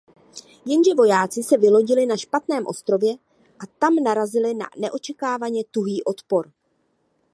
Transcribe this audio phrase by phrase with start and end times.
[0.65, 3.13] Jenže vojáci se vylodili na špatném ostrově
[3.59, 6.51] a tam narazili na neočekávaně tuhý odpor.